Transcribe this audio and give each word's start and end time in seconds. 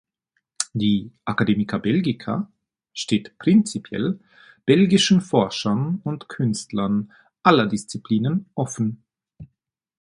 Die 0.73 1.11
"Academia 1.25 1.77
Belgica" 1.77 2.51
steht 2.91 3.37
prinzipiell 3.37 4.19
belgischen 4.65 5.21
Forschern 5.21 6.01
und 6.03 6.27
Künstlern 6.27 7.11
aller 7.43 7.67
Disziplinen 7.67 8.49
offen. 8.55 9.03